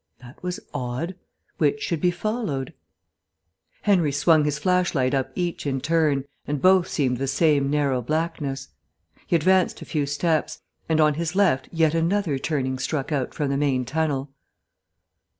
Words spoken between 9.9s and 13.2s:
steps, and on his left yet another turning struck